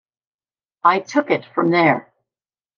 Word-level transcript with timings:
I 0.83 0.99
took 1.01 1.29
it 1.29 1.45
from 1.45 1.69
there. 1.69 2.11